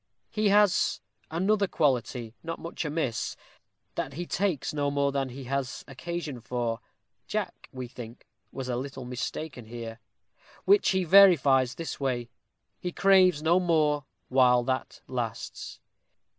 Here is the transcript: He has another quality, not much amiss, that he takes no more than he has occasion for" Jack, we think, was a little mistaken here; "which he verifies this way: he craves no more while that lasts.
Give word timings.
He 0.31 0.49
has 0.49 0.99
another 1.29 1.67
quality, 1.67 2.33
not 2.41 2.57
much 2.57 2.85
amiss, 2.85 3.35
that 3.93 4.13
he 4.13 4.25
takes 4.25 4.73
no 4.73 4.89
more 4.89 5.11
than 5.11 5.29
he 5.29 5.43
has 5.43 5.85
occasion 5.87 6.41
for" 6.41 6.79
Jack, 7.27 7.69
we 7.71 7.87
think, 7.87 8.25
was 8.51 8.67
a 8.67 8.75
little 8.75 9.05
mistaken 9.05 9.65
here; 9.65 9.99
"which 10.65 10.89
he 10.89 11.03
verifies 11.03 11.75
this 11.75 11.99
way: 11.99 12.31
he 12.79 12.91
craves 12.91 13.43
no 13.43 13.59
more 13.59 14.05
while 14.27 14.63
that 14.63 15.01
lasts. 15.05 15.79